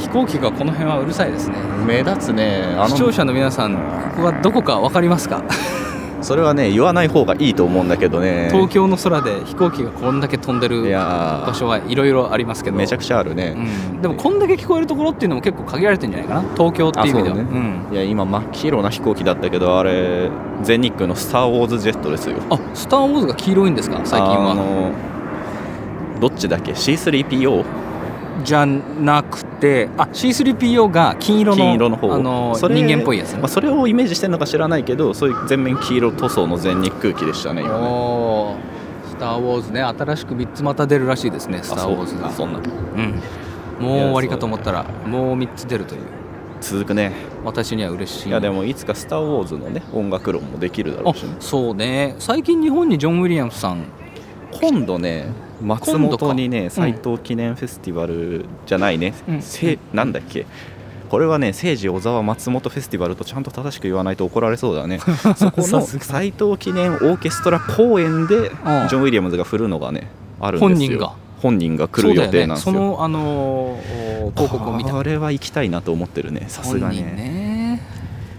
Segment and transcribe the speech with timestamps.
[0.00, 1.56] 飛行機がこの辺はうるさいですね。
[1.86, 2.74] 目立つね。
[2.78, 3.80] あ視聴者の皆さんこ
[4.16, 5.42] こはどこか分かりますか？
[6.22, 8.48] それはね言わない方がいいと思うんだけどね。
[8.52, 12.76] 東京の空で飛行機がこんだけ飛んでいるや場所はいろいろありますけど。
[12.76, 13.56] めちゃくちゃあるね、
[13.94, 16.42] うん、でもこんだけ聞こえるところっていうのも結構限られてるんじゃないかな？
[16.56, 17.34] 東京っていう意味では。
[17.36, 17.52] あそうね。
[17.92, 20.30] いや今真っ黄色な飛行機だったけどあれ
[20.62, 22.36] 全日空の「スター・ウォーズ・ジェット」ですよ。
[22.50, 24.00] あスター・ウォーズが黄色いんですか？
[24.04, 24.90] 最近あはの
[26.20, 27.64] どっちだっけ？C3PO
[28.44, 32.14] じゃなくてあ C3PO が金色の金色の方。
[32.14, 33.38] あのそれ人間っぽいやつね。
[33.40, 38.56] まあ、それをイメージしてるのか知らないけどそういう全面黄色塗装の全日空機でしたね今ね。
[39.08, 39.82] スター・ウォーズね。
[39.82, 42.28] 新しく3つまた出るらしいですねスター・ウォーズが。
[42.28, 43.84] あそんなうん。
[43.84, 46.00] もう終わりかと思ったらもう3つ出るという。
[46.60, 47.12] 続くね。
[47.44, 48.28] 私には嬉しい。
[48.28, 51.36] いやでもいつか「スター・ウォーズ」のね音楽論もできるだろあうしね。
[51.40, 52.14] そうね。
[52.18, 53.84] 最近日本にジョン・ウィリアムスさん
[54.60, 55.26] 今度ね
[55.60, 59.42] 松本にね斎藤記念フェスティバルじゃないね、うん。
[59.42, 60.46] せなんだっけ。
[61.08, 65.00] これはね政治小沢松本フェスティバルとちゃんと正しく言わないと怒られそうだね。
[65.36, 70.08] そこの斎藤記念オーケストラ公演でジョン・ウィリアムズが振るのがね
[70.40, 70.68] あるんですよ。
[70.68, 71.12] 本人が。
[71.40, 72.72] 本人が来る予定なんですよ。
[72.72, 72.78] ね。
[72.78, 74.92] そのあのー広告を見た。
[74.92, 77.82] これは行きたいなと思ってるねさすがに本人ね。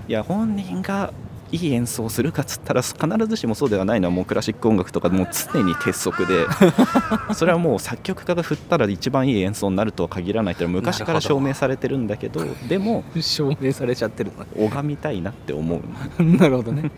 [0.07, 1.11] いや本人が
[1.51, 6.45] いい演奏するかっつったら必ずしもそうではないのはもうクラシック音楽とかもう常に鉄則で
[7.35, 15.81] それはもう作曲家が振ったら一番いい演奏になるとは限らないっていうのは昔から証明されてるんだけど でも証明されちゃってるの拝みたいなって思
[16.19, 16.23] う。
[16.23, 16.89] なるほどね。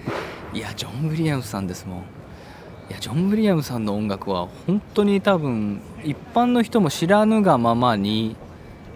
[0.53, 1.97] いやジョン・ウィリアムスさんですもん。
[1.99, 2.01] い
[2.91, 8.35] やジョン・ウィリアムスさんの音楽は本当に多分一般の人も知らぬがままに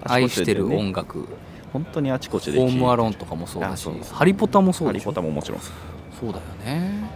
[0.03, 1.27] 愛してる音楽、
[1.73, 5.61] 本当にあちこちでホームアロンーンとかもそうだしハリポタもそうハリポタももちろん。
[5.61, 7.09] そうだよね。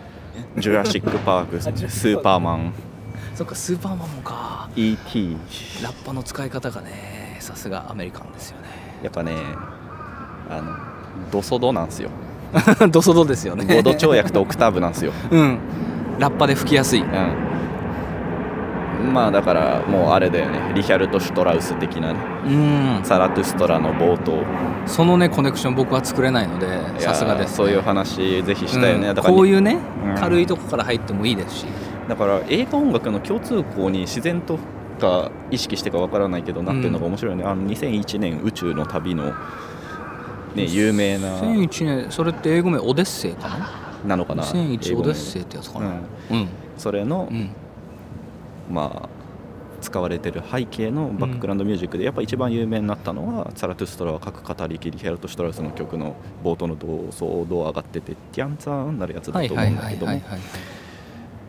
[0.57, 2.73] ジュラシック・パークスーパーマン。
[3.35, 4.69] そっかスーパーマンもか。
[4.75, 5.38] E.T.
[5.83, 8.67] ラッパの使い方がねさすがアメリカンですよね。
[9.03, 9.33] やっぱね
[10.49, 12.09] あのドソドなんですよ。
[12.91, 13.66] ドソドですよね。
[13.66, 15.13] 5度跳躍とオクターブなんですよ。
[15.31, 15.59] うん。
[16.19, 17.01] ラッパで吹きやすい。
[17.01, 17.50] うん
[19.01, 20.73] まあだからもうあれだよね。
[20.75, 22.19] リヒャルト・シュトラウス的なね。
[22.45, 22.50] う
[23.01, 23.03] ん。
[23.03, 24.44] サラトゥストラの冒頭。
[24.85, 26.67] そのねコネクション僕は作れないので
[27.00, 29.16] さすがです、ね、そういう話ぜひしたよね、うん。
[29.16, 30.16] こういうね、うん。
[30.16, 31.66] 軽いとこから入ってもいいですし。
[32.07, 34.57] だから映画音楽の共通項に自然と
[35.00, 39.33] か意識してかわからないけどなってるのが面白いよね、あの2001年宇宙の旅の
[40.56, 41.39] ね有名な。
[41.39, 43.69] 2001年それって英語名オデッセイかな？
[44.06, 45.88] なのかな？2001英語名オデッセイってやつかな？
[45.88, 46.38] うん。
[46.38, 46.50] うん。
[46.78, 47.51] それの、うん
[48.71, 49.09] まあ
[49.81, 60.21] 使われてる背景のバックグラウンドミュージックでやっぱ一番有名になったのは、サラトゥストラは各語りきリヒャルト・シュトラウスの曲の冒頭の同窓堂上がっててティアンツァーンなるやつだと思うんだけども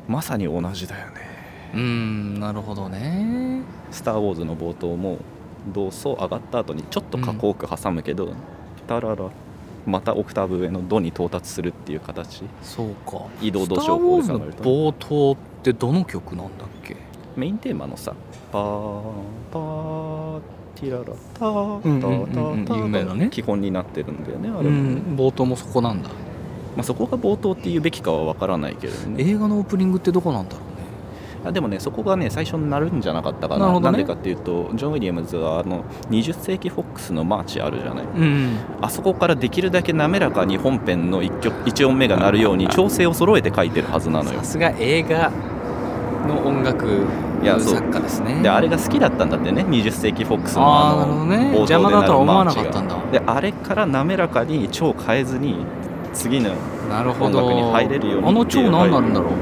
[0.09, 1.15] まさに同じだよね。
[1.75, 5.19] うんなるほどね「スター・ウォーズ」の冒頭も
[5.73, 8.33] 同窓上がった後にちょっと下降句挟むけど、
[8.87, 9.25] タララ
[9.87, 12.43] またオクターブ上のドに到達するっていう形。
[12.63, 13.23] そうか。
[13.41, 16.97] 移動スター・度情ウォーズの報で考えると冒頭ってどの曲なんだっけ？
[17.37, 18.15] メインテーマのさ
[18.53, 19.03] 「パー
[19.51, 20.41] パー
[20.75, 26.11] ティララタタターター」有名なね基本になってるんだよねあうれ冒頭もそこなんだ
[26.75, 30.73] まあ、そこが冒頭っていうべきかは分からないけれどね映画のオープニングってどこなんだろう
[31.51, 45.33] でもねそこがね最初になるんじゃなかったかななねんでかっていうとジョン・ウィリアムズはあの20世紀フォックスのマーチあるじゃないうんあそこからできるだけ滑らかに本編の 1, 曲1音目が鳴るように調性を揃えて書いてるはずなのよさすが映画
[46.27, 47.07] の音楽
[47.43, 48.43] 作家ですね。
[48.43, 49.65] であれが好きだったんだってね。
[49.65, 51.37] 20世紀フォックスのあのなるほどね。
[51.37, 52.97] 冒頭で邪魔だとは思わなかったんだ。
[53.11, 55.65] であれから滑らかに超変えずに
[56.13, 56.53] 次の
[57.21, 59.33] 音楽に入れるようにあの蝶何なんだろう。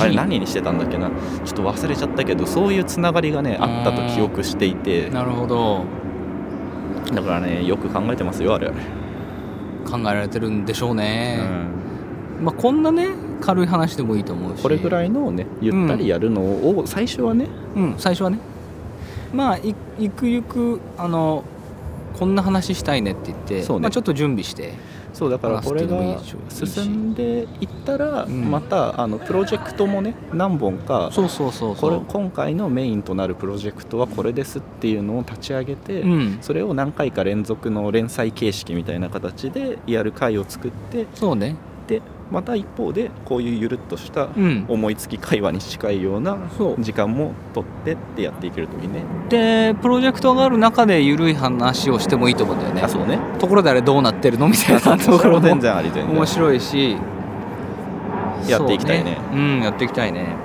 [0.00, 1.08] あれ何にしてたんだっけな。
[1.44, 5.10] ちょっと忘れちゃったけどそういうつながりがねあったと記憶していて。
[5.10, 5.84] なるほど。
[7.14, 8.68] だからねよく考えてますよあれ、
[9.88, 14.62] 考えられてるんでしょううね、ん、まあこんなね軽い話でもいいと思うし。
[14.62, 18.38] これぐらいのねゆったりやるのを最初はね、うん最初はね。
[19.32, 21.44] まあいゆくゆくあの
[22.18, 23.82] こんな話したいねって言ってそうね。
[23.82, 24.74] まあ、ちょっと準備して。
[25.12, 25.96] そうだからこれが
[26.50, 28.50] 進んでいったらうん。
[28.50, 36.38] またあのプロジェクトもね何本かそうそうそうそこれう今回のメインとなるプロジェクトはこれですっていうのを立ち上げて、うん。
[36.42, 41.56] それを何回か連続の連載形式みたいな形でやる回を作ってそうね。
[41.86, 44.64] でまた一方でこういうゆるっとしたうん。
[44.68, 46.36] 思いつき会話に近いような
[46.78, 49.02] 時間も取ってってやっていけるといいね。
[49.28, 52.82] でプロジェクトがある中で緩い話をしてもいいと思うんだよね。
[52.82, 53.18] あそうね。
[53.38, 56.96] ところであれどうなってるのみたいなところも全然あり全然面白いし。
[58.48, 59.18] やっていきたいね。
[59.30, 60.36] そううんやっていきたいね。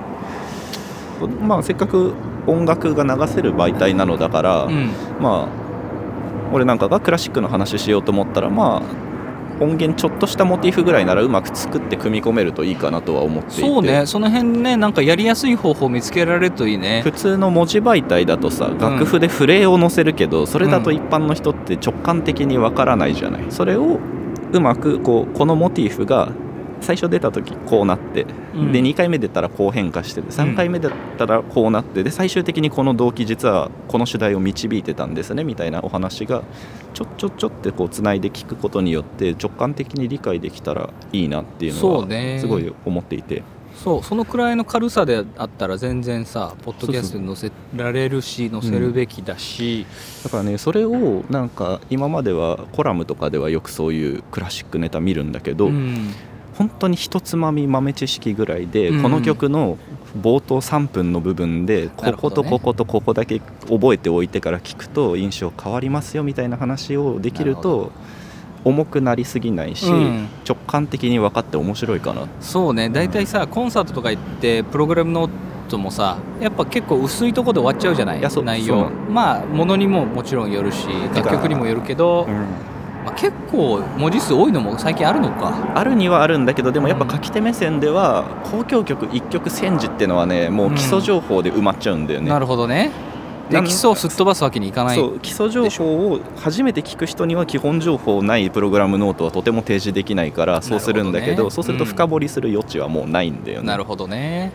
[1.41, 2.13] まあせっかく
[2.47, 4.89] 音楽が流せる媒体なのだから、うん。
[5.19, 5.61] まあ
[6.53, 9.10] 俺なんかがクラシックの話しようと思ったらまあ
[9.61, 13.61] 音源ちょっとしたモチーフぐらいならうまく作って組み込めるといいかなとは思っていて。
[13.61, 14.05] そうね。
[14.07, 17.01] その辺ねなんかやりやすい方法見つけられるといいね。
[17.03, 23.45] 普通の文字媒体だとさ楽譜でフレを載せるけど、それだと一般の人って直感的にわからないじゃない。
[23.49, 23.99] それを
[24.51, 26.31] うまくこうこのモチーフが
[26.81, 28.71] 最初出た時こうなって、うん。
[28.71, 36.43] で2回目出たらこう変化して3回目だったらこうなってで最終的にこの動機実はこの主題を導いてたんですねみたいなお話が
[36.93, 43.43] ちょちょちょってこうつないで聞くことによって直感的に理解できたらいいなっていうのはすごい思っていて。
[43.83, 49.87] そうそのくらいの軽さであったら全然さポッドキャストに載せられるし載せるべきだし、
[50.23, 56.13] だからねそれをなんか今まではコラムとかではよくそういうクラシックネタ見るんだけど、うん
[56.57, 59.03] 本当に一つまみ豆知識ぐらいで、うん。
[59.03, 59.77] この曲の
[60.19, 63.39] 冒頭3分の部分でこことこことここだけ
[63.69, 67.91] 覚えておいてから聞くと印象変わりますよみたいな話をできると
[68.65, 70.27] 重くなりすぎないし、うん。
[70.47, 72.27] 直感的に分かって面白いかな。
[72.41, 72.89] そうね。
[72.89, 75.31] 大体さコンサートとか行ってプログラムノー
[75.69, 78.21] トもさやっぱ結構薄いところで終わっちゃうじゃない？
[78.43, 78.89] 内容。
[79.09, 82.27] まあものにももちろんよるし楽曲にもよるけど、
[83.05, 85.71] まあ、結構文字数多いのも最近あるのか。
[85.75, 92.91] あるにはあるんだけどでもやっぱ書き手目線では交響曲1曲1000字っていうのはねもう基礎情報で埋まっちゃうんだよね、なるほどね。
[93.51, 103.67] で基礎をすっ飛ばすわけにいかないそう基礎情報を初めて聞く人には基本情報ないプログラムノートはとても提示できないからそうするんだけどねそうすると深掘りする余地はもうないんだよね。
[103.67, 104.51] なるほどね。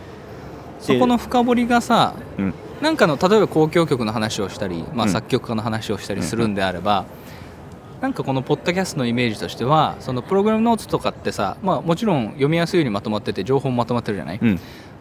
[0.79, 2.53] でそこの深掘りがさうん。
[2.81, 5.11] なんかの例えば交響曲の話をしたり、まあ、うん。
[5.11, 7.05] 作曲家の話をしたりするんであれば、
[8.01, 14.59] なんかこのポッドキャストのイメージとしてはそのプログラムノートとかってさ、まあ、もちろん読みやすいようにまとまってて情報もまとまってるじゃない、うん。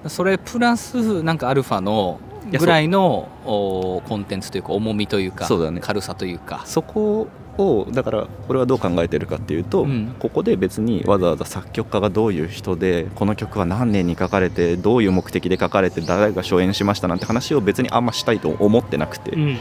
[0.09, 2.21] それプラスなんかアルファの
[2.51, 5.81] ぐらいのおコンテンツというか重みというかそうだね。
[5.81, 6.63] 軽さというか。
[6.65, 7.29] そこ
[7.59, 10.15] をだから俺はどう考えてるかっていうと、うん。
[10.19, 19.59] ここで別にわざわざ作曲家がどういう人でこの曲は何年に書かれてどういう目的で書かれて誰が初演しましたなんて話を別にあんましたいと思ってなくて、うん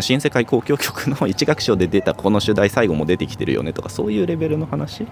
[0.00, 5.06] 新世界交響曲の一楽章で出たこの主題最後も出てきてるよねとかそういうレベルの話。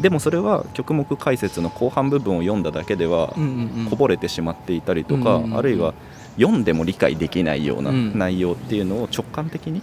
[0.00, 3.34] でもそれは曲目解説の後半部分を読んだだけでは
[3.88, 5.94] こぼれてしまっていたりとか、あるいは
[6.36, 9.80] 読んでも理解できないようなうん内容っていうのを直感的に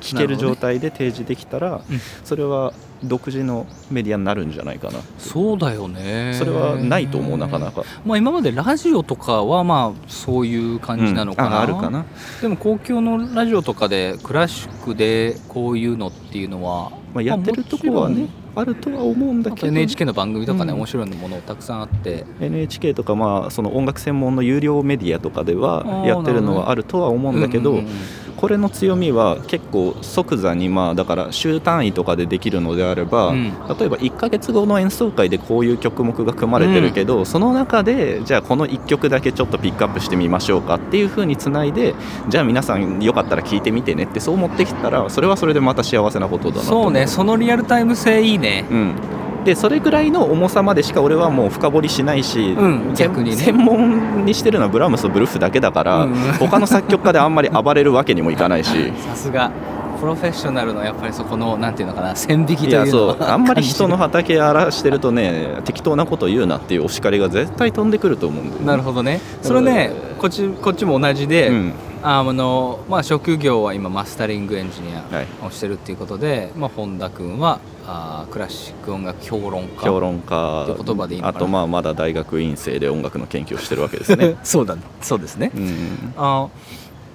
[0.00, 2.00] 聞ける状態で提示できたら、うん。
[2.24, 2.72] それは
[3.04, 4.98] 独自のメディアになるんじゃないかな。
[5.18, 6.34] そうだよね。
[6.34, 7.84] それはないと思うなかなか。
[8.04, 11.54] まあ、今までラジオとかはまあそういう感じなのかな、うん。
[11.54, 12.04] ああるかな。
[12.40, 19.66] でも公共のラジオとかでクラシックでこういうのっていうのは、まあ、やってるとこはねあるとは思うんだけど。
[19.68, 20.78] NHK の番組とかね、うん。
[20.78, 22.24] 面白いものたくさんあって。
[22.40, 27.90] NHK とかまあその音楽専門の有料メディアとかではやってるのはあるとは思うんだけど、うんうんうん
[28.44, 33.44] これの強みは結構即座にまあだから週単位とかでできるのであれば、うん。
[33.78, 41.94] 例えば1ヶ月後の演奏会でこういう曲目が組まれてるけど、その中でじゃあこの1曲だけちょっとピックアップしてみましょうかっていう風につないで
[42.28, 48.66] じゃあ皆さんよかったら聴いてみてねってそう持ってきたらそれはそれでまた幸せなことだなそうねそのリアルタイム性いいね。
[48.70, 48.94] うん、
[49.44, 53.36] でそれぐらいの重さまでしか俺はもう深掘りしないし、うん専逆にね。
[53.36, 58.92] 専門にしてるのはブラームスとブルッフだけだから、うん他の作曲家であんまり暴れるわけにもいかないし。
[59.08, 59.50] さすが。
[60.00, 63.08] プロフェッショナルのやっぱりそこのなんていうのかな線引きといいうそう。
[63.22, 68.66] はあんまり人の感畑荒らしてるとね適当なこと言うなっていうお叱りが絶対飛んでくると思うんだよね。
[68.66, 69.20] なるほどね。
[69.40, 71.72] それねこっちこっちも同じで、うん
[72.06, 75.26] あのまあ、職業は今マスタリングエンジニはい。
[75.42, 80.64] アをしてるっていうことで、まあ、本田君はあークラシック音楽評論家評論家。
[80.64, 84.36] って言葉でいいあとまあまだ大学院生で音楽の研究をしてるわけですね。
[84.44, 84.82] そうだね。
[85.00, 86.48] そうですね、うんあ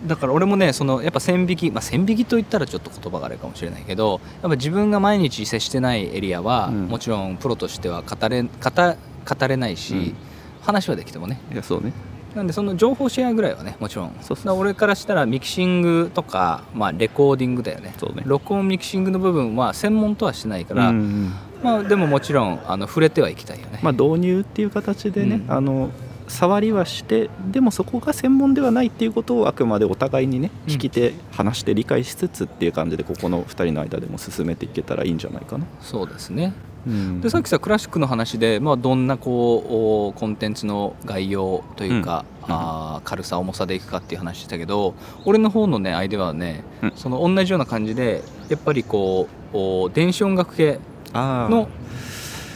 [0.07, 6.87] だから俺もねそのやっぱ線引き、まあ、線引きといったらちょっと言葉があれかもしれないけどやっぱ自分が毎日接してないエリアは、うん。
[6.87, 10.15] もちろんプロとしては語れ語語れないし、うん。
[10.61, 11.41] 話はできてもね。
[11.53, 11.91] いやそうね
[12.35, 14.15] なんでその情報シェアぐらいはねもちろん。
[14.21, 17.93] そうそうだから俺からしたらミキシングとか、まあ、レコーディングだよね。
[18.15, 18.23] ね。
[18.25, 21.33] 録音ミキシングの部分は専門とはしてないから、うん。
[21.63, 25.51] まあ、でももちろんあの触れてはいきたいよね、まあ、導入っていう形でね、うん。
[25.51, 25.89] あの
[26.29, 30.73] 触りはしてでもそこが専門ではないっていうことをあくまでお互いにねうん。
[30.73, 35.65] 聞き手、話して理解しつつっていう感じでここの2人の間でも進めていけたらいいんじゃないかな。
[35.81, 36.53] そうですね。
[36.87, 37.21] うん。
[37.21, 42.53] でさっきさクラシックの話で、まあ、どんなこうおコンテンツの概要というか、うん。
[42.53, 44.95] あー軽さ重さでいくかっていう話したけど
[45.25, 46.93] 俺の方のねアイデアはね、うん。
[46.95, 50.79] その同じような感じでやっぱりこうお電子音楽系
[51.13, 51.67] の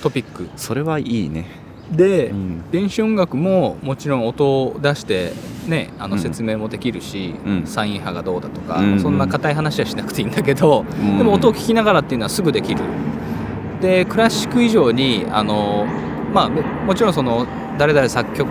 [0.01, 0.49] トピック。
[0.57, 1.62] それはいいね
[1.95, 2.71] で、うん。
[2.71, 5.31] 電子音楽ももちろん音を出して、
[5.67, 6.21] ね、あのうん。
[6.21, 7.65] 説明もできるし、うん。
[7.65, 8.99] サイン波がどうだとか、うん。
[8.99, 11.17] そんな硬い話はしなくていいんだけど、うん。
[11.17, 12.81] でも音を聞きながらっていうのはすぐできる。
[13.81, 15.85] でクラシック以上にあの、
[16.33, 17.45] まあ、めもちろんその
[17.77, 18.49] 誰々作曲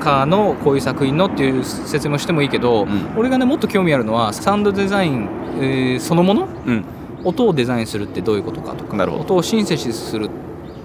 [0.00, 3.14] 家のこういう作品のっていう説明をしてもいいけど、うん。
[3.16, 6.48] 俺がねもっと興味あるのはサウンドデザイン、えーそのもの？
[6.66, 6.84] うん。
[7.24, 10.30] 音をデザインするってどういうことかとか音を synthesis する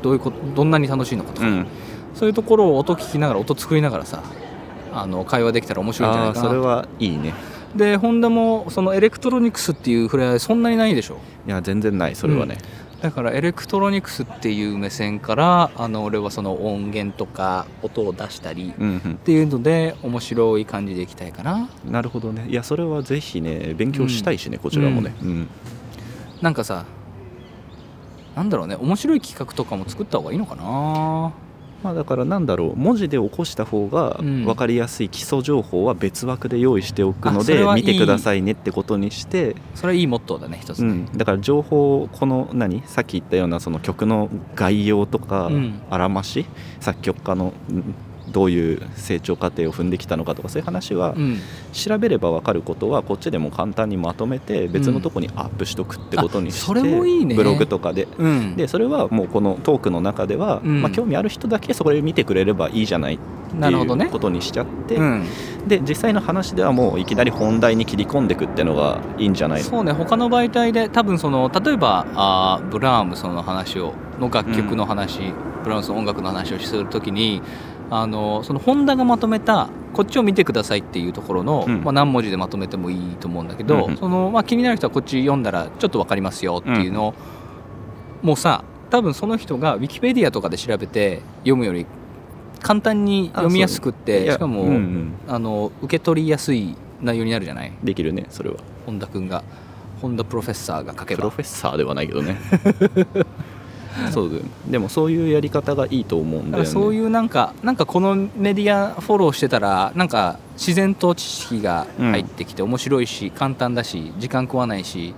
[0.03, 1.67] どういうことどんなに楽しいのかとか、うん。
[2.13, 4.21] そういうところを音聞きながら音作りながらさ
[4.93, 6.47] あの会話できたら面白いんじゃないかな。
[6.47, 7.33] それはいいね。
[7.75, 11.17] でホンダもそのエレクトロニクスっていう触れ合いそんなにないでしょ？
[11.47, 12.59] いや全然ないそれはね、
[13.01, 21.67] だからエレクトロニクスっていう目線からあの俺はその音源とか音を出したりうんっていうので面白い感じでいきたいかな。
[21.83, 22.45] うん、なるほどね。
[22.47, 25.47] いやそれはぜひね勉強したいしね、こちらもね、うん。
[26.43, 26.85] なんかさ
[28.35, 31.33] なんだろうね面白い企画とかも作った方がいいのかな？
[31.83, 34.45] まあ、だからなんだろう文字で起こした方がうん。
[34.45, 42.83] 分かりやすい基礎情報は別枠で用意しておくので見てくださいねってことにして、それはいいモットーだね一つね、うん、だから情報この何？
[42.85, 45.81] さっき言ったようなその曲の概要とか、うん。
[45.89, 46.45] あらまし？
[46.79, 47.93] 作曲家のうん
[48.33, 51.39] どういう成長過程を踏んできたのかとかそういう話はうん。
[51.71, 58.07] 調べれば分かることはこっちでも簡単にまとめて別のとこにアップしとくってことにして、ブログとかで。
[58.17, 58.55] うん。
[58.55, 60.81] でそれはもうこのトークの中では、うん。
[60.81, 65.25] まあ、興味ある人だけそこで見てくれればいいじゃないっていうことにしちゃって、うん。
[65.67, 69.63] で実際の話ではもういきなり本題に切り込んでいくっていうのがいいんじゃない？
[69.63, 75.19] のそうね他の媒体で多分その例えばあーブラームスの話をの楽曲の話、
[75.63, 77.41] ブラームスの音楽の話をするときに
[77.95, 81.83] あのそのホンダがまとめたこっちを見てくださいっていうところの、うん。
[81.83, 83.97] まあ、何文字でまとめてもいいと思うんだけど、うんうん。
[83.97, 87.13] そのまあ、気になる人はこっち読んだらちょっと分かりますよっていうのを、
[88.23, 91.85] もうさ多分その人がウィキペディアとかで調べて読むより
[92.61, 95.13] 簡単に読みやすくってしかも、うんうん。
[95.27, 97.71] あの受け取りやすい内容になるじゃない？
[97.83, 98.55] できるねそれは。
[98.87, 99.43] 本田君が
[100.01, 101.17] 本田プロフェッサーが書けば。
[101.19, 102.37] プロフェッサーではないけどね
[104.11, 106.69] そうだよでもそういうやり方がいいと思うんだよね。
[106.69, 115.13] そういうなんかなんかこのメディアフォローしてたらなんか自然と知識が入ってきて面白いし、簡単だし時間食わないし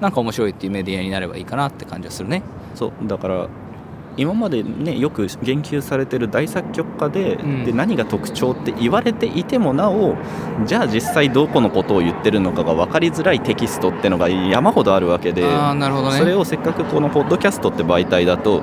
[0.00, 2.42] なんか面白いっていうメディアになればいいかなって感じはするね。
[2.74, 3.48] そうだから
[4.16, 7.64] 今までねよく言及されてる大作曲家で,、うん。
[7.64, 10.16] で何が特徴って言われていてもなお
[10.66, 15.42] じゃあ実際どこのことを言ってるのかが分かりづらいテキストってのが山ほどあるわけで
[16.12, 16.18] ね。
[16.18, 18.62] それをせっかくこのポッドキャストって媒体だと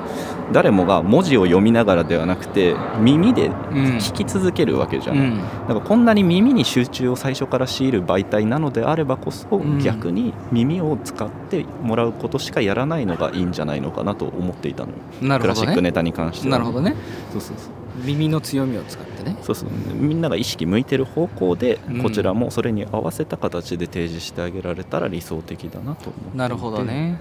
[0.51, 5.38] 誰もが文字を読みながらではなくて耳で聞き続けるわけじゃん、うん。
[5.38, 9.79] だからこんなに耳に集中を最初から強いる媒体なのであればこそ、ん。
[9.79, 14.91] 逆に耳を使ってもらうことしかやらないのがいいんじゃないのかなと思っていたの。
[15.41, 16.52] よクラシックネタに関しては。
[16.52, 16.96] なるほどね。
[17.32, 17.72] そうそうそう。
[18.06, 19.38] 耳の強みを使ってね。
[19.42, 19.70] そうそう。
[19.94, 22.04] みんなが意識向いてる方向で、うん。
[22.04, 27.20] こちらもそれに合わせた形で提示してあげられたら理想的だなと思ってなるほどね。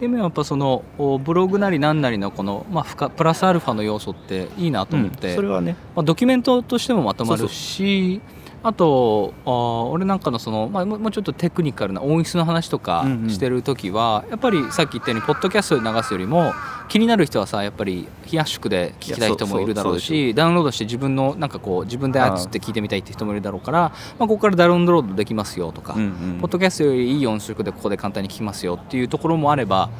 [0.00, 5.36] でもやっぱそのおブログなりなんなりのこの、まあ、プラスアルファの要素っていいなと思って、うん。
[5.36, 5.76] それはね。
[5.94, 8.22] まあ、ドキュメントとしてもまとまるそうし
[8.62, 13.30] あとあー俺なんかのその、まあ、もうちょっとテクニカルな音質の話とかうんうん。
[13.30, 16.52] してる時は、やっぱりさっき言ったようにポッドキャストで流すよりも
[16.88, 26.38] 気になる人はさやっぱり冷やしくで聞きたい人もいるだろうしダウンロードして自分のなんかこう自分であっつって聞いてみたいって人もいるだろうからまあ、ここからダウンロードできますよとか、うんうん。
[26.40, 29.90] ポッドキャストよりいい音質でここで簡単に聞きますよっていうところもあれば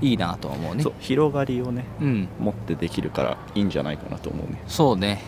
[0.00, 0.84] いいなとは思うね。
[1.00, 2.28] 広がりをねうん。
[2.38, 4.60] 持ってできるからいいんじゃないかなと思うね。
[4.66, 5.22] そうね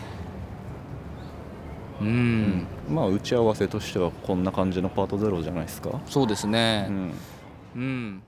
[2.03, 6.87] うん、まあ打ち合わせとしてはこんな感じのパートゼロじゃないですか、そうですね。
[6.89, 7.13] うん。
[7.75, 8.23] うん